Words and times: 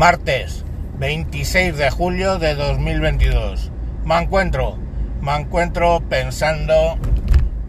Martes 0.00 0.64
26 0.98 1.76
de 1.76 1.90
julio 1.90 2.38
de 2.38 2.54
2022. 2.54 3.70
Me 4.02 4.16
encuentro, 4.16 4.78
me 5.20 5.36
encuentro 5.36 6.00
pensando 6.08 6.96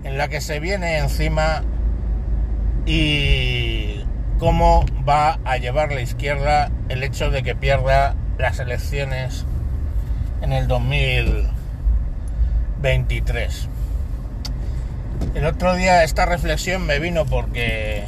en 0.06 0.18
la 0.18 0.30
que 0.30 0.40
se 0.40 0.62
viene 0.62 1.00
encima 1.00 1.62
y 2.86 4.06
cómo 4.40 4.86
va 5.06 5.40
a 5.44 5.58
llevar 5.58 5.92
la 5.92 6.00
izquierda 6.00 6.72
el 6.88 7.04
hecho 7.04 7.32
de 7.32 7.44
que 7.44 7.54
pierda 7.54 8.16
las 8.38 8.60
elecciones 8.60 9.46
en 10.42 10.54
el 10.54 10.70
2023. 10.70 13.68
El 15.36 15.46
otro 15.46 15.76
día 15.76 16.06
esta 16.06 16.26
reflexión 16.26 16.86
me 16.86 17.00
vino 17.00 17.26
porque 17.26 18.06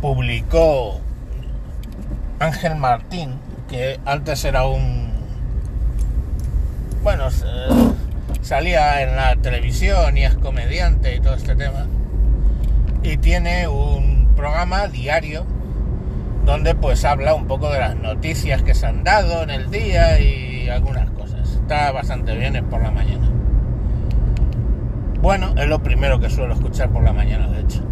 publicó 0.00 1.00
Ángel 2.38 2.76
Martín, 2.76 3.32
que 3.68 4.00
antes 4.04 4.44
era 4.44 4.66
un... 4.66 5.12
Bueno, 7.02 7.28
salía 8.42 9.02
en 9.02 9.16
la 9.16 9.36
televisión 9.36 10.16
y 10.16 10.24
es 10.24 10.34
comediante 10.34 11.16
y 11.16 11.20
todo 11.20 11.34
este 11.34 11.54
tema. 11.54 11.86
Y 13.02 13.18
tiene 13.18 13.68
un 13.68 14.28
programa 14.36 14.88
diario 14.88 15.44
donde 16.44 16.74
pues 16.74 17.04
habla 17.04 17.34
un 17.34 17.46
poco 17.46 17.70
de 17.70 17.78
las 17.78 17.96
noticias 17.96 18.62
que 18.62 18.74
se 18.74 18.86
han 18.86 19.04
dado 19.04 19.42
en 19.42 19.50
el 19.50 19.70
día 19.70 20.20
y 20.20 20.68
algunas 20.68 21.10
cosas. 21.10 21.48
Está 21.50 21.92
bastante 21.92 22.36
bien, 22.36 22.56
es 22.56 22.62
por 22.62 22.82
la 22.82 22.90
mañana. 22.90 23.30
Bueno, 25.20 25.54
es 25.56 25.66
lo 25.68 25.82
primero 25.82 26.20
que 26.20 26.28
suelo 26.28 26.52
escuchar 26.52 26.90
por 26.90 27.02
la 27.02 27.12
mañana, 27.12 27.48
de 27.48 27.60
hecho. 27.60 27.82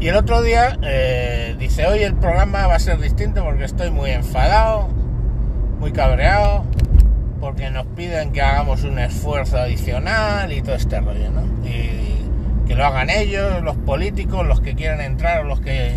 Y 0.00 0.06
el 0.06 0.14
otro 0.14 0.42
día 0.42 0.78
eh, 0.82 1.56
dice, 1.58 1.86
hoy 1.86 2.04
el 2.04 2.14
programa 2.14 2.68
va 2.68 2.76
a 2.76 2.78
ser 2.78 3.00
distinto 3.00 3.42
porque 3.42 3.64
estoy 3.64 3.90
muy 3.90 4.10
enfadado, 4.10 4.88
muy 5.80 5.90
cabreado, 5.90 6.64
porque 7.40 7.70
nos 7.70 7.84
piden 7.86 8.30
que 8.30 8.40
hagamos 8.40 8.84
un 8.84 9.00
esfuerzo 9.00 9.58
adicional 9.58 10.52
y 10.52 10.62
todo 10.62 10.76
este 10.76 11.00
rollo, 11.00 11.30
¿no? 11.32 11.68
Y 11.68 12.68
que 12.68 12.76
lo 12.76 12.86
hagan 12.86 13.10
ellos, 13.10 13.60
los 13.64 13.76
políticos, 13.76 14.46
los 14.46 14.60
que 14.60 14.76
quieren 14.76 15.00
entrar 15.00 15.40
o 15.40 15.48
los 15.48 15.60
que, 15.60 15.96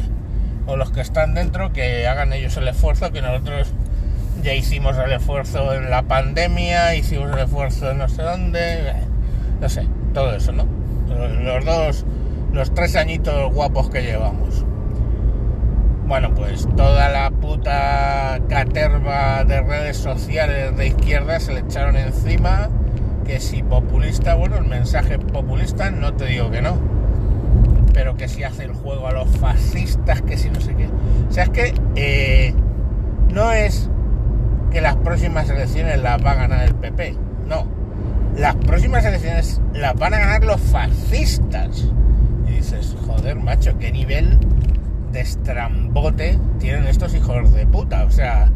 o 0.65 0.77
los 0.77 0.91
que 0.91 1.01
están 1.01 1.35
dentro, 1.35 1.71
que 1.71 2.07
hagan 2.07 2.33
ellos 2.33 2.57
el 2.57 2.67
esfuerzo, 2.69 3.11
que 3.11 3.21
nosotros 3.21 3.71
ya 4.41 4.55
hicimos 4.55 4.97
el 4.97 5.11
esfuerzo 5.11 5.75
en 5.75 5.91
la 5.91 6.01
pandemia, 6.01 6.95
hicimos 6.95 7.31
el 7.33 7.39
esfuerzo 7.39 7.91
en 7.91 7.99
no 7.99 8.09
sé 8.09 8.23
dónde, 8.23 8.93
no 9.59 9.69
sé, 9.69 9.87
todo 10.15 10.33
eso, 10.33 10.51
¿no? 10.53 10.65
Los 11.43 11.65
dos 11.65 12.05
los 12.53 12.73
tres 12.73 12.95
añitos 12.95 13.53
guapos 13.53 13.89
que 13.89 14.01
llevamos. 14.01 14.65
Bueno, 16.07 16.33
pues 16.35 16.67
toda 16.75 17.07
la 17.09 17.31
puta 17.31 18.39
caterva 18.49 19.45
de 19.45 19.61
redes 19.61 19.97
sociales 19.97 20.75
de 20.75 20.87
izquierda 20.87 21.39
se 21.39 21.53
le 21.53 21.61
echaron 21.61 21.95
encima. 21.95 22.69
Que 23.25 23.39
si 23.39 23.63
populista, 23.63 24.35
bueno, 24.35 24.57
el 24.57 24.65
mensaje 24.65 25.17
populista 25.19 25.89
no 25.91 26.13
te 26.13 26.25
digo 26.25 26.51
que 26.51 26.61
no. 26.61 26.77
Pero 27.93 28.17
que 28.17 28.27
si 28.27 28.43
hace 28.43 28.65
el 28.65 28.73
juego 28.73 29.07
a 29.07 29.13
los 29.13 29.29
fascistas, 29.37 30.21
que 30.21 30.37
si 30.37 30.49
no 30.49 30.59
sé 30.59 30.75
qué. 30.75 30.89
O 31.29 31.31
sea, 31.31 31.45
es 31.45 31.49
que 31.51 31.73
eh, 31.95 32.53
no 33.29 33.53
es 33.53 33.89
que 34.71 34.81
las 34.81 34.97
próximas 34.97 35.49
elecciones 35.49 36.01
las 36.01 36.23
va 36.23 36.31
a 36.31 36.35
ganar 36.35 36.67
el 36.67 36.75
PP. 36.75 37.15
No. 37.47 37.65
Las 38.35 38.55
próximas 38.55 39.05
elecciones 39.05 39.61
las 39.73 39.95
van 39.95 40.13
a 40.13 40.19
ganar 40.19 40.43
los 40.43 40.59
fascistas 40.59 41.91
dices, 42.61 42.95
joder, 43.07 43.37
macho, 43.37 43.77
qué 43.79 43.91
nivel 43.91 44.37
de 45.11 45.21
estrambote 45.21 46.37
tienen 46.59 46.85
estos 46.85 47.15
hijos 47.15 47.51
de 47.53 47.65
puta. 47.65 48.05
O 48.05 48.11
sea, 48.11 48.51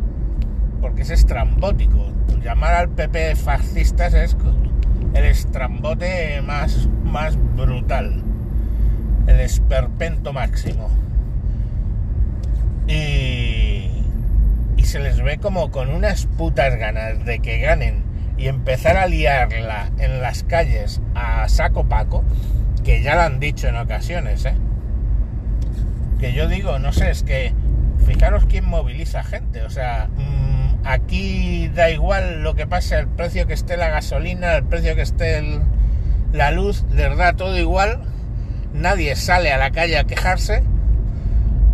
porque 0.79 1.01
es 1.01 1.09
estrambótico. 1.09 2.13
Llamar 2.43 2.75
al 2.75 2.89
PP 2.89 3.35
fascistas 3.35 4.13
es 4.13 4.37
el 5.15 5.25
estrambote 5.25 6.41
más, 6.43 6.87
más 7.03 7.35
brutal. 7.55 8.21
El 9.25 9.39
esperpento 9.39 10.33
máximo. 10.33 10.87
Y, 12.87 13.89
y 14.77 14.83
se 14.83 14.99
les 14.99 15.23
ve 15.23 15.39
como 15.39 15.71
con 15.71 15.89
unas 15.89 16.27
putas 16.27 16.75
ganas 16.75 17.25
de 17.25 17.39
que 17.39 17.57
ganen 17.57 18.03
y 18.37 18.49
empezar 18.49 18.97
a 18.97 19.07
liarla 19.07 19.89
en 19.97 20.21
las 20.21 20.43
calles 20.43 21.01
a 21.15 21.49
saco 21.49 21.85
paco 21.85 22.23
que 22.85 23.01
ya 23.01 23.15
lo 23.15 23.21
han 23.21 23.39
dicho 23.39 23.67
en 23.67 23.75
ocasiones, 23.75 24.45
¿eh? 24.45 24.53
Que 26.19 26.31
yo 26.33 26.47
digo, 26.47 26.79
no 26.79 26.93
sé, 26.93 27.09
es 27.09 27.23
que 27.23 27.51
fijaros 28.05 28.45
quién 28.45 28.65
moviliza 28.65 29.23
gente, 29.23 29.63
o 29.63 29.69
sea, 29.69 30.07
mm, 30.15 30.85
aquí 30.85 31.67
da 31.69 31.89
igual 31.89 32.43
lo 32.43 32.53
que 32.53 32.67
pase, 32.67 32.99
el 32.99 33.07
precio 33.07 33.47
que 33.47 33.53
esté 33.53 33.75
la 33.75 33.89
gasolina, 33.89 34.55
el 34.55 34.63
precio 34.63 34.95
que 34.95 35.01
esté 35.01 35.43
la 36.31 36.51
luz, 36.51 36.85
les 36.93 37.17
da 37.17 37.33
todo 37.33 37.57
igual, 37.57 38.01
nadie 38.71 39.15
sale 39.15 39.51
a 39.51 39.57
la 39.57 39.71
calle 39.71 39.97
a 39.97 40.03
quejarse, 40.03 40.63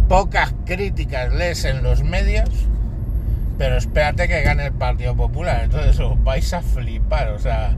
pocas 0.07 0.55
críticas 0.65 1.33
lees 1.33 1.65
en 1.65 1.83
los 1.83 2.03
medios, 2.03 2.49
pero 3.57 3.77
espérate 3.77 4.29
que 4.29 4.41
gane 4.41 4.67
el 4.67 4.73
Partido 4.73 5.15
Popular, 5.15 5.65
entonces 5.65 5.99
os 5.99 6.23
vais 6.23 6.53
a 6.53 6.61
flipar, 6.61 7.31
o 7.31 7.39
sea, 7.39 7.75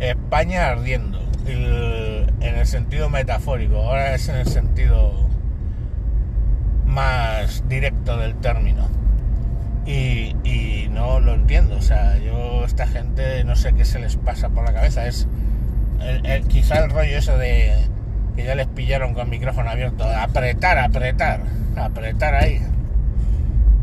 España 0.00 0.66
ardiendo 0.66 1.24
en 2.44 2.56
el 2.56 2.66
sentido 2.66 3.08
metafórico, 3.08 3.76
ahora 3.76 4.14
es 4.14 4.28
en 4.28 4.36
el 4.36 4.46
sentido 4.46 5.12
más 6.86 7.68
directo 7.68 8.16
del 8.16 8.34
término. 8.36 8.88
Y, 9.86 10.88
no 10.90 11.18
lo 11.18 11.34
entiendo, 11.34 11.76
o 11.76 11.82
sea, 11.82 12.18
yo, 12.18 12.64
esta 12.64 12.86
gente, 12.86 13.42
no 13.44 13.56
sé 13.56 13.72
qué 13.74 13.84
se 13.84 13.98
les 13.98 14.16
pasa 14.16 14.48
por 14.48 14.64
la 14.64 14.72
cabeza, 14.72 15.06
es 15.06 15.26
quizá 16.48 16.84
el 16.84 16.90
rollo 16.90 17.18
eso 17.18 17.36
de 17.36 17.74
que 18.36 18.44
ya 18.44 18.54
les 18.54 18.66
pillaron 18.66 19.14
con 19.14 19.30
micrófono 19.30 19.70
abierto, 19.70 20.04
apretar, 20.04 20.78
apretar, 20.78 21.40
apretar 21.76 22.34
ahí. 22.34 22.60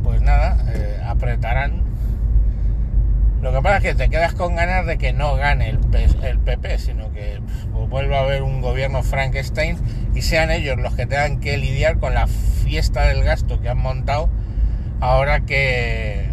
Pues 0.04 0.22
nada, 0.22 0.58
eh, 0.74 1.00
apretarán 1.06 1.81
lo 3.42 3.52
que 3.52 3.62
pasa 3.62 3.78
es 3.78 3.84
que 3.84 3.96
te 3.96 4.10
quedas 4.10 4.34
con 4.34 4.56
ganas 4.56 4.86
de 4.86 4.98
que 4.98 5.14
no 5.14 5.36
gane 5.36 5.70
el, 5.70 5.80
PP, 5.80 6.78
sino 6.78 7.12
que 7.12 7.40
pues, 7.74 7.90
vuelva 7.90 8.20
a 8.20 8.22
haber 8.22 8.44
un 8.44 8.62
gobierno 8.62 9.02
Frankenstein 9.02 9.78
y 10.14 10.22
sean 10.22 10.52
ellos 10.52 10.78
los 10.78 10.96
que 10.96 11.08
tengan 11.08 11.40
que 11.40 11.58
lidiar 11.58 11.98
con 11.98 12.14
la 12.14 12.28
fiesta 12.28 13.06
del 13.06 13.24
gasto 13.24 13.60
que 13.60 13.70
han 13.70 13.80
montado 13.80 14.30
ahora 15.00 15.42
que 15.42 16.30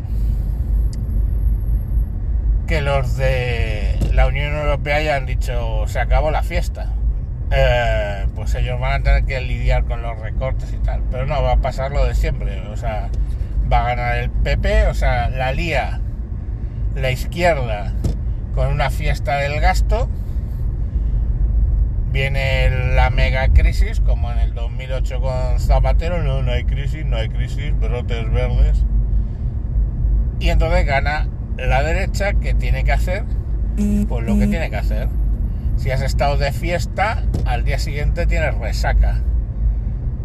que 2.66 2.82
los 2.82 3.16
de 3.16 3.98
la 4.12 4.26
Unión 4.26 4.54
Europea 4.54 5.00
ya 5.00 5.16
han 5.16 5.24
dicho 5.24 5.86
se 5.86 5.98
acabó 6.00 6.30
la 6.30 6.42
fiesta. 6.42 6.92
Eh, 7.50 8.26
pues 8.34 8.54
ellos 8.54 8.78
van 8.78 9.00
a 9.00 9.02
tener 9.02 9.24
que 9.24 9.40
lidiar 9.40 9.84
con 9.84 10.02
los 10.02 10.18
recortes 10.18 10.70
y 10.74 10.76
tal. 10.84 11.02
Pero 11.10 11.24
no, 11.24 11.42
va 11.42 11.52
a 11.52 11.56
pasar 11.56 11.90
lo 11.92 12.04
de 12.04 12.14
siempre. 12.14 12.60
O 12.68 12.76
sea, 12.76 13.08
va 13.72 13.80
a 13.80 13.94
ganar 13.94 14.18
el 14.18 14.28
PP, 14.30 14.88
o 14.88 14.94
sea, 14.94 15.30
la 15.30 15.52
lía 15.52 16.02
la 16.94 17.10
izquierda 17.10 17.92
con 18.54 18.68
una 18.68 18.90
fiesta 18.90 19.36
del 19.36 19.60
gasto, 19.60 20.08
viene 22.12 22.94
la 22.94 23.10
mega 23.10 23.48
crisis, 23.48 24.00
como 24.00 24.32
en 24.32 24.38
el 24.38 24.54
2008 24.54 25.20
con 25.20 25.60
Zapatero, 25.60 26.22
no, 26.22 26.42
no 26.42 26.52
hay 26.52 26.64
crisis, 26.64 27.04
no 27.04 27.16
hay 27.16 27.28
crisis, 27.28 27.78
brotes 27.78 28.30
verdes. 28.30 28.84
Y 30.40 30.50
entonces 30.50 30.86
gana 30.86 31.28
la 31.56 31.82
derecha 31.82 32.34
que 32.34 32.54
tiene 32.54 32.84
que 32.84 32.92
hacer, 32.92 33.24
pues 34.08 34.24
lo 34.24 34.38
que 34.38 34.46
tiene 34.46 34.70
que 34.70 34.76
hacer. 34.76 35.08
Si 35.76 35.90
has 35.90 36.02
estado 36.02 36.36
de 36.36 36.52
fiesta, 36.52 37.22
al 37.44 37.64
día 37.64 37.78
siguiente 37.78 38.26
tienes 38.26 38.56
resaca. 38.56 39.20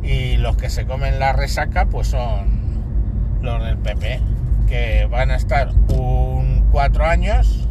Y 0.02 0.38
los 0.38 0.58
que 0.58 0.70
se 0.70 0.86
comen 0.86 1.20
la 1.20 1.34
resaca, 1.34 1.86
pues 1.86 2.08
son 2.08 2.64
los 3.42 3.64
del 3.64 3.78
PP, 3.78 4.20
que 4.68 5.08
van 5.10 5.32
a 5.32 5.36
estar 5.36 5.72
cuatro 6.74 7.06
años, 7.06 7.68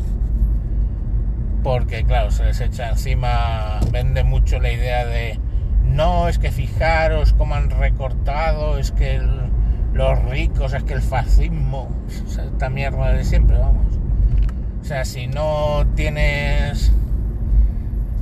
porque 1.65 2.05
claro, 2.05 2.31
se 2.31 2.45
les 2.45 2.61
echa 2.61 2.89
encima, 2.89 3.81
vende 3.91 4.23
mucho 4.23 4.61
la 4.61 4.71
idea 4.71 5.05
de, 5.05 5.41
no, 5.85 6.29
es 6.29 6.39
que 6.39 6.53
fijaros 6.53 7.33
cómo 7.33 7.57
han 7.57 7.69
recortado, 7.69 8.79
es 8.79 8.93
que 8.93 9.21
los 9.93 10.25
ricos, 10.27 10.73
es 10.73 10.85
que 10.85 10.95
el 10.95 11.03
fascismo, 11.03 11.89
esta 12.09 12.71
mierda 12.71 13.13
de 13.13 13.25
siempre, 13.25 13.59
vamos. 13.59 13.99
O 14.81 14.85
sea, 14.85 15.05
si 15.05 15.27
no 15.27 15.85
tienes 15.97 16.93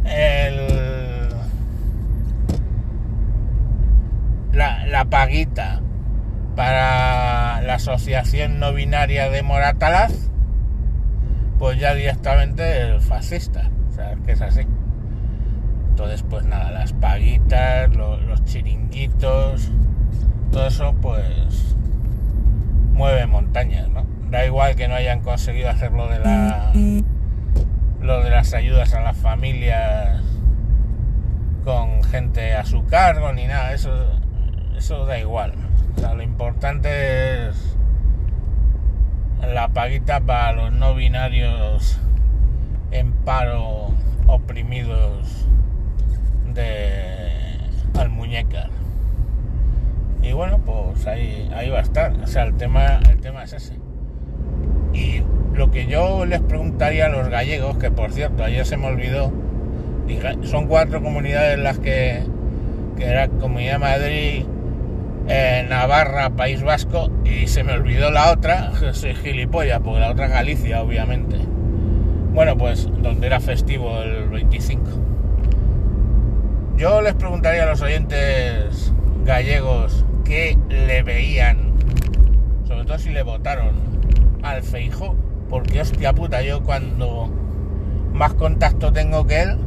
el, 0.06 1.28
la, 4.52 4.86
la 4.86 5.04
paguita 5.04 5.82
para 6.56 7.60
la 7.60 7.74
asociación 7.74 8.58
no 8.58 8.72
binaria 8.72 9.28
de 9.28 9.42
Moratalaz, 9.42 10.29
pues 11.60 11.78
ya 11.78 11.94
directamente 11.94 12.80
el 12.80 13.00
fascista. 13.02 13.70
O 13.90 13.94
sea, 13.94 14.16
que 14.24 14.32
es 14.32 14.40
así. 14.40 14.62
Entonces, 15.90 16.24
pues 16.28 16.46
nada, 16.46 16.70
las 16.70 16.94
paguitas, 16.94 17.94
los 17.94 18.44
chiringuitos, 18.46 19.70
todo 20.50 20.66
eso, 20.66 20.94
pues 21.02 21.76
mueve 22.94 23.28
Da 24.30 24.46
igual 24.46 24.74
que 24.74 24.88
no 24.88 24.94
hayan 24.94 25.20
conseguido 25.20 25.68
hacer 25.68 25.92
lo 25.92 26.08
de 26.08 26.20
la 26.20 26.72
lo 28.00 28.22
de 28.22 28.30
las 28.30 28.54
ayudas 28.54 28.94
a 28.94 29.00
las 29.00 29.16
familias 29.16 30.22
con 31.64 32.02
gente 32.04 32.54
a 32.54 32.64
su 32.64 32.86
cargo 32.86 33.32
ni 33.32 33.46
nada, 33.46 33.74
eso 33.74 33.90
eso 34.78 35.04
da 35.04 35.18
igual. 35.18 35.52
O 35.96 36.00
sea, 36.00 36.14
lo 36.14 36.22
importante 36.22 37.48
es 37.48 37.76
la 39.46 39.68
paguita 39.68 40.20
para 40.20 40.52
los 40.52 40.72
no 40.72 40.94
binarios 40.94 41.98
en 42.90 43.12
paro 43.12 43.90
oprimidos 44.26 45.46
de 46.54 47.58
al 47.98 48.10
muñeca. 48.10 48.68
Y 50.22 50.32
bueno 50.32 50.58
pues 50.58 51.06
ahí 51.06 51.50
ahí 51.54 51.70
va 51.70 51.78
a 51.78 51.82
estar. 51.82 52.12
O 52.22 52.26
sea 52.26 52.44
el 52.44 52.54
tema 52.56 53.00
el 53.08 53.20
tema 53.20 53.44
es 53.44 53.52
ese. 53.52 53.74
Y 54.92 55.22
lo 55.54 55.70
que 55.70 55.86
yo 55.86 56.24
les 56.26 56.40
preguntaría 56.40 57.06
a 57.06 57.08
los 57.08 57.28
gallegos 57.28 57.78
que 57.78 57.90
por 57.90 58.12
cierto 58.12 58.44
ayer 58.44 58.66
se 58.66 58.76
me 58.76 58.86
olvidó 58.86 59.32
son 60.42 60.66
cuatro 60.66 61.02
comunidades 61.02 61.58
las 61.58 61.78
que 61.78 62.22
que 62.96 63.04
era 63.04 63.28
Comunidad 63.28 63.74
de 63.74 63.78
Madrid 63.78 64.44
Navarra, 65.68 66.30
País 66.30 66.62
Vasco 66.62 67.08
y 67.24 67.46
se 67.46 67.62
me 67.62 67.74
olvidó 67.74 68.10
la 68.10 68.32
otra, 68.32 68.72
soy 68.92 69.14
gilipollas, 69.14 69.80
porque 69.80 70.00
la 70.00 70.10
otra 70.10 70.26
es 70.26 70.32
Galicia, 70.32 70.82
obviamente. 70.82 71.36
Bueno, 72.32 72.56
pues 72.58 72.88
donde 73.00 73.28
era 73.28 73.40
festivo 73.40 74.02
el 74.02 74.28
25. 74.28 74.82
Yo 76.76 77.00
les 77.02 77.14
preguntaría 77.14 77.62
a 77.62 77.66
los 77.66 77.80
oyentes 77.82 78.92
gallegos 79.24 80.04
qué 80.24 80.58
le 80.68 81.02
veían, 81.02 81.74
sobre 82.66 82.84
todo 82.84 82.98
si 82.98 83.10
le 83.10 83.22
votaron 83.22 83.74
al 84.42 84.62
Feijo, 84.62 85.14
porque 85.48 85.80
hostia 85.80 86.12
puta, 86.12 86.42
yo 86.42 86.62
cuando 86.62 87.30
más 88.12 88.34
contacto 88.34 88.92
tengo 88.92 89.26
que 89.26 89.42
él, 89.42 89.58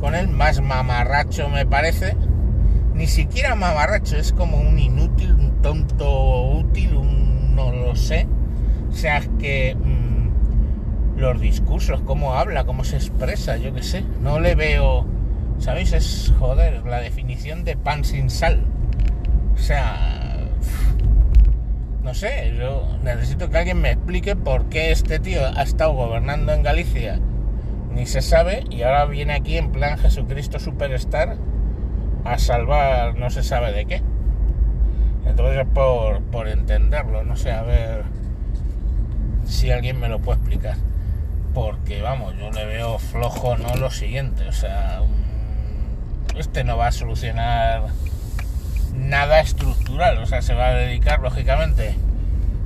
con 0.00 0.14
él, 0.14 0.28
más 0.28 0.60
mamarracho 0.62 1.48
me 1.48 1.66
parece 1.66 2.16
ni 2.98 3.06
siquiera 3.06 3.54
mamarracho, 3.54 4.16
es 4.16 4.32
como 4.32 4.58
un 4.58 4.76
inútil, 4.76 5.32
un 5.32 5.62
tonto 5.62 6.50
útil, 6.50 6.96
un 6.96 7.54
no 7.54 7.70
lo 7.70 7.94
sé. 7.94 8.26
O 8.90 8.92
sea, 8.92 9.18
es 9.18 9.30
que 9.38 9.76
mmm, 9.76 11.16
los 11.16 11.40
discursos, 11.40 12.00
cómo 12.00 12.34
habla, 12.34 12.64
cómo 12.64 12.82
se 12.82 12.96
expresa, 12.96 13.56
yo 13.56 13.72
qué 13.72 13.84
sé, 13.84 14.02
no 14.20 14.40
le 14.40 14.56
veo, 14.56 15.06
¿sabéis? 15.58 15.92
Es, 15.92 16.34
joder, 16.40 16.84
la 16.86 17.00
definición 17.00 17.62
de 17.62 17.76
pan 17.76 18.02
sin 18.02 18.30
sal. 18.30 18.64
O 19.54 19.58
sea, 19.58 20.48
no 22.02 22.14
sé, 22.14 22.52
yo 22.58 22.98
necesito 23.04 23.48
que 23.48 23.58
alguien 23.58 23.80
me 23.80 23.92
explique 23.92 24.34
por 24.34 24.68
qué 24.70 24.90
este 24.90 25.20
tío 25.20 25.40
ha 25.56 25.62
estado 25.62 25.92
gobernando 25.92 26.52
en 26.52 26.64
Galicia, 26.64 27.20
ni 27.94 28.06
se 28.06 28.22
sabe, 28.22 28.64
y 28.70 28.82
ahora 28.82 29.04
viene 29.04 29.34
aquí 29.34 29.56
en 29.56 29.70
plan 29.70 29.98
Jesucristo 29.98 30.58
Superstar 30.58 31.36
a 32.24 32.38
salvar 32.38 33.14
no 33.16 33.30
se 33.30 33.42
sabe 33.42 33.72
de 33.72 33.86
qué. 33.86 34.02
Entonces 35.26 35.66
por, 35.72 36.22
por 36.22 36.48
entenderlo, 36.48 37.24
no 37.24 37.36
sé, 37.36 37.52
a 37.52 37.62
ver 37.62 38.04
si 39.44 39.70
alguien 39.70 39.98
me 40.00 40.08
lo 40.08 40.20
puede 40.20 40.38
explicar. 40.38 40.76
Porque 41.54 42.02
vamos, 42.02 42.34
yo 42.38 42.50
le 42.50 42.64
veo 42.66 42.98
flojo, 42.98 43.56
no 43.56 43.74
lo 43.76 43.90
siguiente, 43.90 44.46
o 44.46 44.52
sea, 44.52 45.00
este 46.36 46.62
no 46.64 46.76
va 46.76 46.88
a 46.88 46.92
solucionar 46.92 47.86
nada 48.94 49.40
estructural, 49.40 50.18
o 50.18 50.26
sea, 50.26 50.42
se 50.42 50.54
va 50.54 50.68
a 50.68 50.74
dedicar 50.74 51.20
lógicamente 51.20 51.96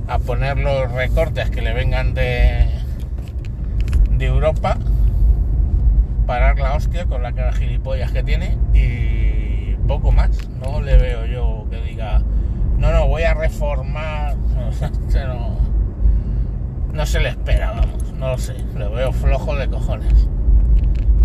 a 0.07 0.19
poner 0.19 0.57
los 0.57 0.91
recortes 0.91 1.49
que 1.49 1.61
le 1.61 1.73
vengan 1.73 2.13
de, 2.13 2.69
de 4.11 4.25
Europa, 4.25 4.77
parar 6.25 6.59
la 6.59 6.75
hostia 6.75 7.05
con 7.05 7.23
la 7.23 7.33
cara 7.33 7.53
gilipollas 7.53 8.11
que 8.11 8.23
tiene 8.23 8.57
y 8.73 9.75
poco 9.87 10.11
más. 10.11 10.29
No 10.59 10.81
le 10.81 10.97
veo 10.97 11.25
yo 11.25 11.67
que 11.69 11.81
diga, 11.81 12.21
no, 12.77 12.91
no, 12.91 13.07
voy 13.07 13.23
a 13.23 13.33
reformar. 13.33 14.35
No, 15.13 15.57
no 16.91 17.05
se 17.05 17.19
le 17.19 17.29
espera, 17.29 17.71
vamos, 17.71 18.13
no 18.13 18.29
lo 18.29 18.37
sé. 18.37 18.55
Lo 18.75 18.91
veo 18.91 19.11
flojo 19.11 19.55
de 19.55 19.67
cojones. 19.67 20.27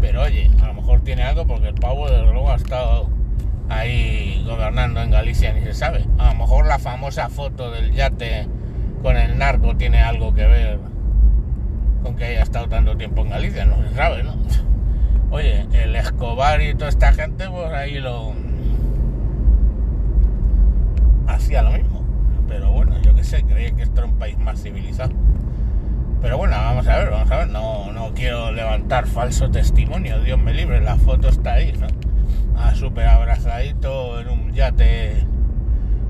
Pero 0.00 0.22
oye, 0.22 0.50
a 0.62 0.66
lo 0.66 0.74
mejor 0.74 1.00
tiene 1.00 1.22
algo 1.22 1.46
porque 1.46 1.68
el 1.68 1.74
pavo 1.74 2.08
desde 2.08 2.30
luego 2.30 2.50
ha 2.50 2.56
estado 2.56 3.08
ahí 3.68 4.44
gobernando 4.46 5.02
en 5.02 5.10
Galicia, 5.10 5.52
ni 5.52 5.62
se 5.62 5.74
sabe. 5.74 6.06
A 6.18 6.32
lo 6.32 6.40
mejor 6.40 6.66
la 6.66 6.78
famosa 6.78 7.28
foto 7.28 7.70
del 7.70 7.92
yate 7.92 8.46
con 9.02 9.16
el 9.16 9.38
narco 9.38 9.76
tiene 9.76 10.02
algo 10.02 10.34
que 10.34 10.46
ver 10.46 10.78
con 12.02 12.16
que 12.16 12.24
haya 12.24 12.42
estado 12.42 12.68
tanto 12.68 12.96
tiempo 12.96 13.22
en 13.22 13.30
Galicia, 13.30 13.64
no 13.64 13.76
se 13.88 13.94
sabe, 13.94 14.22
¿no? 14.22 14.34
Y 16.38 16.74
toda 16.74 16.88
esta 16.88 17.12
gente, 17.12 17.50
pues 17.50 17.72
ahí 17.72 17.98
lo, 17.98 18.32
hacía 21.26 21.62
lo 21.62 21.72
mismo. 21.72 22.04
Pero 22.46 22.70
bueno, 22.70 22.96
yo 23.02 23.12
que 23.12 23.24
sé, 23.24 23.42
creía 23.42 23.72
que 23.72 23.82
esto 23.82 24.02
era 24.02 24.06
un 24.06 24.18
país 24.18 24.38
más 24.38 24.62
civilizado. 24.62 25.10
Pero 26.22 26.38
bueno, 26.38 26.54
vamos 26.56 26.86
a 26.86 26.96
ver, 26.96 27.10
vamos 27.10 27.28
a 27.28 27.38
ver. 27.38 27.48
No, 27.48 27.92
no 27.92 28.14
quiero 28.14 28.52
levantar 28.52 29.08
falso 29.08 29.50
testimonio, 29.50 30.20
Dios 30.20 30.38
me 30.38 30.54
libre, 30.54 30.80
la 30.80 30.94
foto 30.94 31.28
está 31.28 31.54
ahí, 31.54 31.72
¿no? 31.72 31.88
A 32.56 32.72
súper 32.76 33.08
abrazadito 33.08 34.20
en 34.20 34.28
un 34.28 34.52
yate 34.52 35.26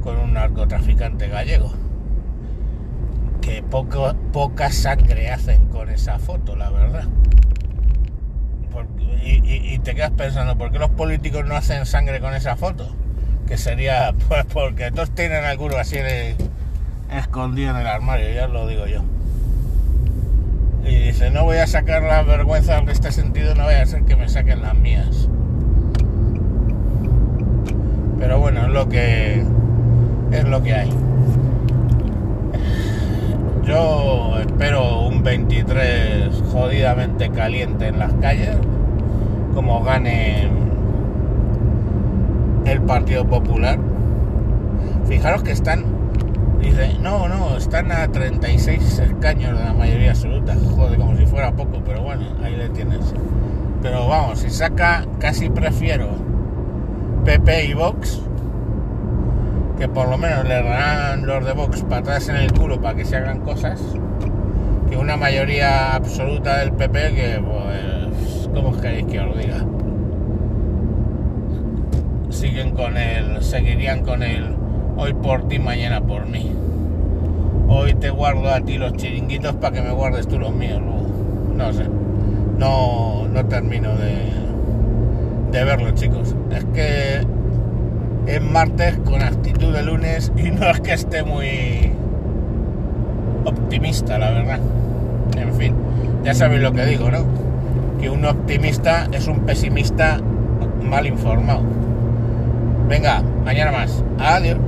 con 0.03 0.19
un 0.19 0.35
narcotraficante 0.35 1.29
gallego. 1.29 1.73
Que 3.41 3.63
poco, 3.63 4.15
poca 4.31 4.71
sangre 4.71 5.31
hacen 5.31 5.69
con 5.69 5.89
esa 5.89 6.19
foto, 6.19 6.55
la 6.55 6.69
verdad. 6.69 7.09
Y, 9.23 9.79
te 9.81 9.95
quedas 9.95 10.11
pensando, 10.13 10.57
¿por 10.57 10.71
qué 10.71 10.79
los 10.79 10.91
políticos 10.91 11.45
no 11.45 11.57
hacen 11.57 11.87
sangre 11.87 12.21
con 12.21 12.35
esa 12.35 12.57
foto? 12.57 12.95
que 13.49 13.57
sería 13.57 14.15
pues 14.29 14.45
porque 14.53 14.91
todos 14.91 15.11
tienen 15.11 15.45
alguno 15.45 15.77
así 15.77 15.97
de 15.97 16.37
escondido 17.13 17.71
en 17.71 17.77
el 17.77 17.87
armario, 17.87 18.31
ya 18.33 18.47
lo 18.47 18.67
digo 18.67 18.87
yo. 18.87 19.03
Y 20.85 20.95
dice, 20.95 21.31
no 21.31 21.45
voy 21.45 21.57
a 21.59 21.67
sacar 21.67 22.03
la 22.03 22.23
vergüenza 22.23 22.79
en 22.79 22.89
este 22.89 23.11
sentido, 23.13 23.55
no 23.55 23.65
voy 23.65 23.75
a 23.75 23.87
ser 23.87 24.05
que 24.05 24.17
me 24.17 24.29
saquen 24.29 24.63
las 24.63 24.75
mías. 24.75 25.29
Pero 28.19 28.39
bueno, 28.39 28.67
es 28.67 28.69
lo 28.69 28.89
que 28.89 29.45
es 30.31 30.45
lo 30.45 30.63
que 30.63 30.75
hay. 30.75 30.91
Yo 33.65 34.39
espero 34.41 34.98
un 35.19 35.25
23 35.25 36.45
jodidamente 36.53 37.31
caliente 37.31 37.89
en 37.89 37.99
las 37.99 38.13
calles, 38.15 38.57
como 39.53 39.83
gane 39.83 40.49
el 42.65 42.81
Partido 42.83 43.27
Popular. 43.27 43.79
Fijaros 45.09 45.43
que 45.43 45.51
están, 45.51 45.85
dice, 46.61 46.95
no, 47.01 47.29
no, 47.29 47.57
están 47.57 47.91
a 47.91 48.07
36 48.07 48.99
escaños 49.01 49.59
de 49.59 49.65
la 49.65 49.73
mayoría 49.73 50.11
absoluta. 50.11 50.55
Joder, 50.77 50.99
como 50.99 51.17
si 51.17 51.27
fuera 51.27 51.51
poco, 51.53 51.83
pero 51.85 52.03
bueno, 52.03 52.23
ahí 52.45 52.55
le 52.55 52.69
tienes. 52.69 53.13
Pero 53.83 54.07
vamos, 54.07 54.41
si 54.41 54.51
saca, 54.51 55.05
casi 55.19 55.51
prefiero 55.51 56.11
PP 57.25 57.65
y 57.65 57.75
Vox, 57.75 58.21
que 59.79 59.89
por 59.89 60.09
lo 60.09 60.17
menos 60.17 60.45
le 60.47 60.63
darán 60.63 61.27
los 61.27 61.45
de 61.45 61.53
Vox 61.55 61.83
patadas 61.83 62.29
en 62.29 62.37
el 62.37 62.53
culo 62.53 62.81
para 62.81 62.97
que 62.97 63.05
se 63.05 63.17
hagan 63.17 63.41
cosas, 63.41 63.81
que 64.91 64.97
una 64.97 65.17
mayoría 65.17 65.95
absoluta 65.95 66.59
del 66.59 66.73
PP 66.73 67.15
que, 67.15 67.41
pues, 67.41 68.49
¿cómo 68.55 68.77
queréis 68.81 69.07
que 69.07 69.21
os 69.21 69.39
diga? 69.39 69.65
siguen 72.31 72.71
con 72.73 72.97
él, 72.97 73.43
seguirían 73.43 74.05
con 74.05 74.23
él 74.23 74.55
hoy 74.97 75.13
por 75.13 75.49
ti, 75.49 75.59
mañana 75.59 76.01
por 76.01 76.27
mí. 76.27 76.53
Hoy 77.69 77.95
te 77.95 78.11
guardo 78.11 78.49
a 78.49 78.61
ti 78.61 78.79
los 78.79 78.93
chiringuitos 78.95 79.55
para 79.57 79.75
que 79.75 79.83
me 79.83 79.91
guardes 79.91 80.29
tú 80.29 80.39
los 80.39 80.55
míos. 80.55 80.81
No 81.55 81.73
sé, 81.73 81.85
no, 82.59 83.27
no 83.29 83.45
termino 83.47 83.95
de, 83.97 84.33
de 85.51 85.65
verlo, 85.65 85.91
chicos. 85.93 86.35
Es 86.51 86.65
que 86.67 87.27
es 88.27 88.43
martes 88.43 88.99
con 88.99 89.23
actitud 89.23 89.73
de 89.73 89.83
lunes 89.83 90.33
y 90.37 90.51
no 90.51 90.71
es 90.71 90.81
que 90.81 90.93
esté 90.93 91.23
muy 91.25 91.93
optimista, 93.45 94.19
la 94.19 94.31
verdad. 94.31 94.61
En 95.37 95.55
fin, 95.55 95.75
ya 96.25 96.35
sabéis 96.35 96.63
lo 96.63 96.73
que 96.73 96.85
digo, 96.87 97.11
¿no? 97.11 97.25
Que 98.01 98.11
un 98.11 98.25
optimista 98.25 99.09
es 99.13 99.27
un 99.27 99.41
pesimista 99.41 100.21
mal 100.83 101.07
informado. 101.07 101.63
Venga, 102.89 103.23
mañana 103.45 103.73
más. 103.73 104.03
Adiós. 104.19 104.59